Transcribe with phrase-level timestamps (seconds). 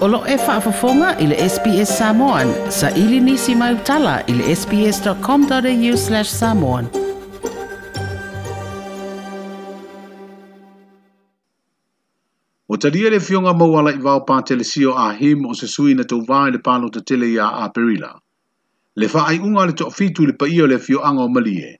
[0.00, 2.54] Olo e whaafafonga i le SPS Samoan.
[2.72, 6.86] Sa ili nisi mai utala i le sps.com.au slash samoan.
[12.68, 15.92] O taria le fionga mawala i vau pā tele sio a him o se sui
[15.94, 18.14] na tau vāi le pālo ta tele ia a perila.
[18.96, 21.76] Le whaai unga le tok fitu le paio le fio anga o malie.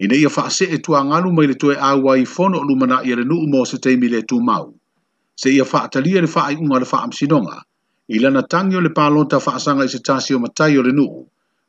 [0.00, 3.14] Ine ia whaase e tua ngalu mai le toe awa i fono o lumana i
[3.16, 4.74] re nuu mo se teimi le tū mau.
[5.42, 7.62] Se ia whaatalia le whaai unga le whaam sinonga.
[8.12, 11.20] i lana tagi o le palota faasaga i se tasi o matai o le nuu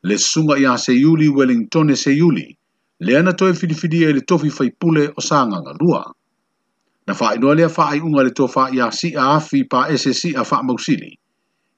[0.10, 4.24] le susuga iā seiuli iuli wellington e seiuli e lea le toe filifilia i le
[4.32, 6.02] tofi faipule o sagaga lua
[7.08, 11.14] na faainoa lea faaiʻuga le tofaiasiʻa afi paese siʻa faamausili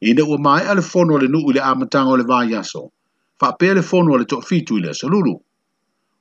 [0.02, 2.84] ina ua maeʻa le fono o le nuu i le amataga o le vaiaso
[3.40, 5.36] faapea le fono o le toʻafitu i le asolulu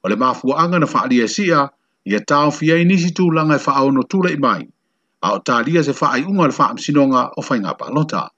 [0.03, 1.61] o le mafuaaga na faaalia e siʻa
[2.05, 4.63] ia taofi ai nisi tulaga e faaono tulaʻi mai
[5.25, 8.29] a o talia se faaiʻuga le faamasinoga o faigā palota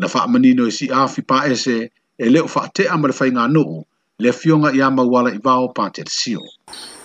[0.00, 3.84] na faamanino e si'afi paese e lē o fa'ate'a ma le faiganu'u
[4.24, 6.40] le afioga iā mauala i vao pa patetasio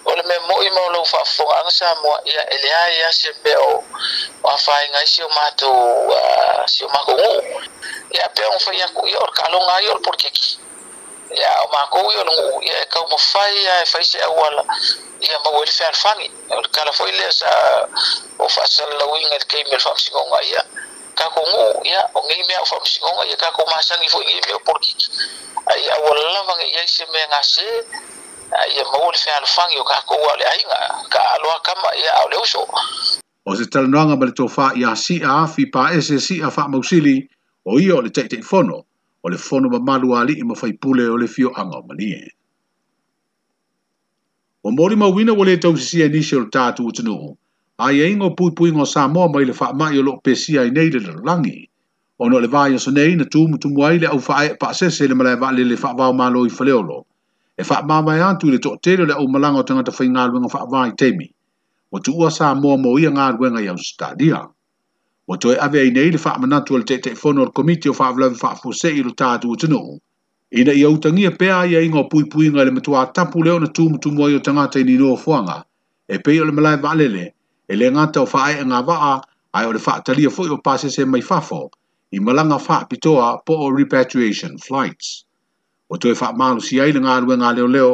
[0.07, 3.59] o le mea mo'i ma o lou fa'afoga'aga sa moa'ia e leā ia asi pea
[3.67, 5.29] o si o afaigai si o
[6.71, 7.67] sio makogu'u
[8.15, 10.47] ia pea oga fai aku ia o le ka'aloga ai o le polokeki
[11.35, 14.63] ia o makou ia o le gu'u ia e kaumafai ia e se auala
[15.19, 17.51] ia mau ai le fealefagi o le kala fo'i lea sa
[18.39, 20.63] o fa'asalalauiga i le keimi o le fa'amasigoga ia
[21.35, 23.61] kongo ya o mea fa msi kongo ya ka ko
[24.07, 24.91] ifo ngi mea por ki
[25.71, 27.21] ai a wala va ngi se me
[28.61, 29.15] ai ma wol
[29.55, 30.79] fang yo ka ko wale ai nga
[31.13, 32.61] ka alwa kama ya o ya, uso
[33.47, 36.49] o oh, se tal noanga bale tofa ya si a fi pa ese si a
[36.51, 37.27] fa mausili
[37.65, 38.85] o oh, io iya, le tei tei fono o
[39.23, 41.81] oh, le fono ma malu ali i ma fai pule o le fio anga o
[41.87, 42.31] manie.
[44.65, 47.35] O mori mawina wale tau sisi e nishe o tatu utunu
[47.77, 50.69] ai e ingo pui pui ngō Samoa mai le wha mai o loko pesia i
[50.71, 51.69] nei le langi.
[52.17, 54.73] O no le vai o sanei na tū mutu muai le au wha ae pa
[54.73, 57.05] sese le malai wale le wha vau malo i whaleolo.
[57.59, 60.23] E wha mā mai antu le tok tere le au malanga o tangata whai ngā
[60.31, 61.27] luenga wha vai temi.
[61.91, 64.39] O tu ua Samoa mo ia ngā luenga i au stadia.
[65.27, 67.51] O to e ave i nei le wha manatu o te te fono o le
[67.51, 69.99] komiti o wha vlau wha fuse i lo tātu o tunu.
[70.55, 73.59] Ina i au tangia ai ia e ingo pui pui ngai le matua tapu leo
[73.59, 75.65] na tū mutu muai o tangata i ni noa fuanga.
[76.07, 77.31] E pei o le malai wale le,
[77.71, 79.21] e le ngata o whae ngā waa e
[79.57, 81.59] ai o le wha talia fwoi o pāse se mai fafo
[82.17, 85.23] i malanga wha pitoa po o repatriation flights.
[85.89, 87.91] O toi wha malu si aile ngā rua ngā leo leo,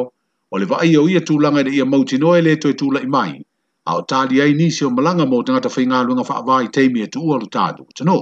[0.52, 3.32] o le wha o ia tūlanga i ia mauti noe le toi tūla i mai,
[3.86, 6.68] a o tāli ai nisi o malanga mō tangata whai ngā rua ngā wha vai
[6.68, 8.18] teimi e tu ualu tādu, tano.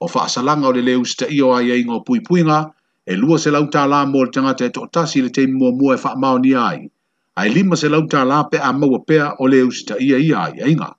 [0.00, 2.60] O wha salanga o le leu sita i o ai e ingo pui puinga,
[3.06, 5.72] e lua se lau tā lā mō le tangata e tō tasi le teimi mua
[5.72, 6.90] mua e wha maoni ai, ai
[7.36, 10.60] ai lima se lau tala pe a maua pea o le usita ia ia ai
[10.66, 10.94] ainga.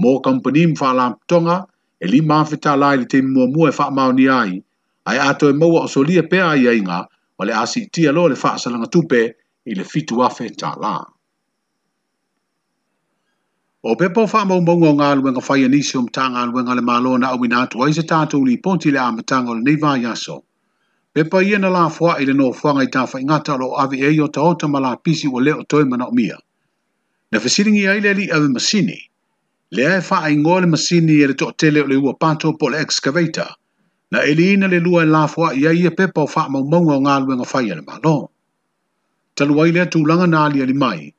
[0.00, 1.64] Mō kampani mwha la mtonga,
[2.00, 4.62] e lima afe tala ili te mua mua e wha mao ni ai,
[5.08, 7.08] ai ato e maua o solia pea ai ainga,
[7.40, 9.20] o le asi tia lo le wha salanga tupe
[9.70, 10.94] i le fitu afe tala.
[13.84, 17.16] O pepo wha mau maunga o ngā luenga whaia nisi o mtanga luenga le malo
[17.16, 20.42] au awina atu aise tātou li ponti le mtanga o le neiva yaso.
[21.16, 23.72] Pe pa ia na la fwa ile no fwa ngai e ta fa ingata lo
[23.80, 26.36] avi e yo ta ota ma la pisi o leo toi mana o mia.
[27.32, 29.00] Na fesiringi a ile li awe masini,
[29.72, 32.68] le e fa a ingo le masini ele to tele o le ua pato po
[32.68, 33.48] le excavator,
[34.12, 36.60] na ele ina le lua e la fwa ia ia e pepa o fa ma
[36.60, 38.28] umonga o ngalwe nga fai ale malo.
[39.34, 41.14] Talua ile atu ulanga na ali ali mai,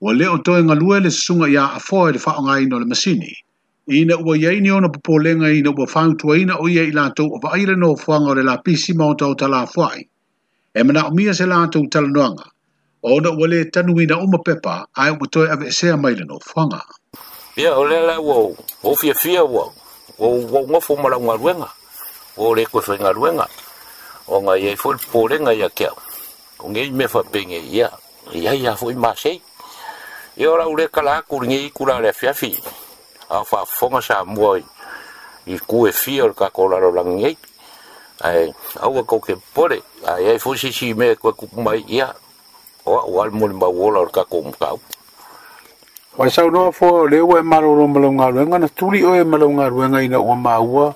[0.00, 2.88] o leo toi ngalue le sunga ia a fwa ele fa o ngai no le
[2.88, 3.41] masini,
[3.86, 7.74] ina ua iai ni ona popolega ina ua fautuaina o ia o latou avaai le
[7.74, 10.06] nofoaga o le lapisi ma e o tau talafoai
[10.74, 12.46] e manaʻomia se latou talanoaga
[13.02, 16.82] ona ua lē tanuina uma pepa ae ua toe aveesea mai le nofoaga
[17.58, 18.54] e ia o lea lai ua
[18.84, 19.72] oufiafia ua
[20.18, 21.66] uaugofo ma laugaluega
[22.38, 23.46] ua o lē koe faigaluega
[24.28, 25.96] o gaiai foi popolega ia keau
[26.62, 27.90] o gei mea faapeige ia
[28.30, 29.42] iai a foʻi masei
[30.36, 32.62] ia o laulē kalaakuligei kulalea fiafi
[33.32, 34.56] a fa fonga sa mo
[35.48, 37.32] i ku e fia ka ko la langi
[38.22, 38.46] ai
[38.84, 42.12] au e ko ke pore ai ai fusi si me e ko ku mai ia
[42.84, 44.76] o wal mo ma wola ka ko ka
[46.12, 49.72] Wai sau noa fo le ua e maroro malonga ruenga na tuli o e malonga
[49.72, 50.92] ruenga ina ua maua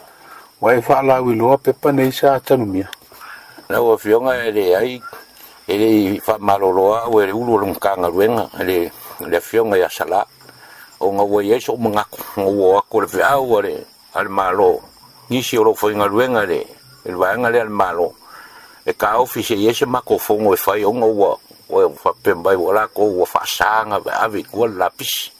[0.60, 2.84] wa e whaalawi loa pepa nei sa tanumia.
[3.72, 5.00] Na ua fionga e le ai
[5.64, 8.92] e le wha maroroa o e le ulu o lungkanga ruenga e
[9.24, 10.28] le fionga ia salaa
[11.06, 12.02] o nga wai ai so mga
[12.42, 13.86] o ako le fia o le
[14.18, 14.82] al malo
[15.30, 16.66] ni si o foi nga ruenga le
[17.06, 18.18] el va nga le al malo
[18.82, 21.30] e ka office ye se mako fongo e fai o nga wa
[21.70, 25.30] o fa pembai o la ko o fa sanga ve avi ko lapis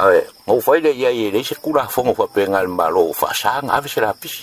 [0.00, 3.28] ai o fai le ye ye le se kula fongo fa penga al malo fa
[3.36, 4.34] sanga avi se lapis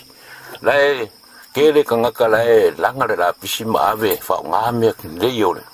[0.61, 1.09] la e
[1.53, 5.65] kele kanga kala e langa le lapis ma ave fa nga me le yo le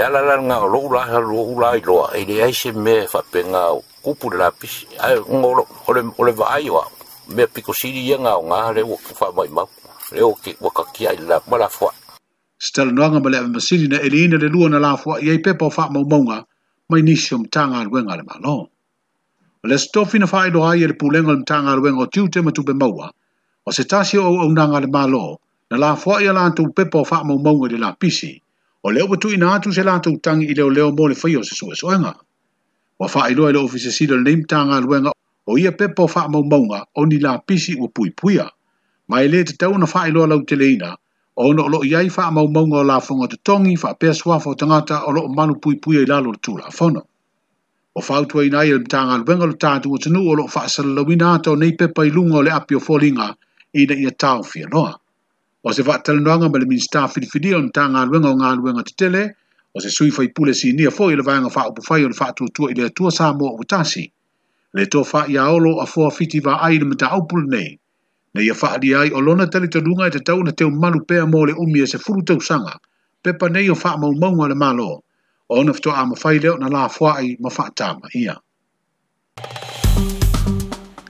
[0.00, 2.70] la la la nga lo la ha lo la i lo e le ai se
[2.72, 3.60] me fa e pe nga
[4.04, 4.68] kupu la pi
[5.04, 5.48] ai ngo
[5.90, 6.80] ole ole va ai wa
[7.36, 9.62] me piko si ri nga nga le wo fa mai ma
[10.14, 11.90] le o ki wa ka ki ai la ma la fo
[12.66, 15.12] stel no nga bele me si ri na ele ina le lu na la fo
[15.26, 16.38] ye pe po fa mo mo nga
[16.88, 18.56] mai ni shom tanga al wenga le ma no
[19.68, 21.82] le sto fi na fa i do ai e le pu le nga tanga al
[21.84, 23.08] wenga tu te ma tu be maua
[23.66, 25.24] o se tasi o o nga le ma lo
[25.70, 28.08] na la fo ia la tu pe po fa mo mo nga le la pi
[28.20, 28.32] si
[28.86, 31.42] o leo patu ina atu se lato utangi i leo leo mo le fai o
[31.42, 32.14] se sua soenga.
[32.98, 35.12] Wa faa ilo ilo ofi se sida le neimta ngā luenga
[35.46, 36.42] o ia pepo faa mau
[37.00, 38.46] o ni la pisi ua pui puia.
[39.08, 40.96] Ma e le te tau na faa ilo ala uteleina
[41.38, 44.54] o ono olo iai faa mau o la fonga te tongi faa pia suafa o
[44.54, 47.02] tangata o loo manu pui puia i lalo le tū la fono.
[47.94, 50.48] O faa utua ina ia le mta ngā luenga lo tātu o tenu o loo
[50.50, 53.30] faa salalawina ato nei pepa ilunga o le api o folinga
[53.78, 54.98] ina ia tau fia noa.
[55.64, 59.22] o se faatalonoaga ma le minista filifili ona tagaluega o galuega tetele
[59.74, 62.74] o se sui faipule sinia foʻi i le vaega faaupu fai o le faatuatua i
[62.74, 64.04] le atua sa mo ua tasi
[64.74, 67.78] le tofaaʻiaolo afoa fiti vaai i le mataupu lenei
[68.34, 71.80] na ia faaalia ai o lona talitaluga e tatau na teumalu pea mo le umi
[71.82, 72.74] e sefulu tausaga
[73.22, 74.88] pepa nei o faamaumauga le malo
[75.48, 78.34] o ona fetoaʻa mafai lea ona lafoaʻi ma faatama ia